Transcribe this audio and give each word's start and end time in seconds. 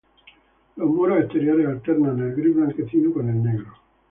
Los 0.77 0.89
muros 0.89 1.19
exteriores 1.19 1.67
alternan 1.67 2.19
el 2.21 2.33
gris 2.35 2.55
blanquecino 2.55 3.13
con 3.13 3.29
el 3.29 3.43
negro. 3.43 3.71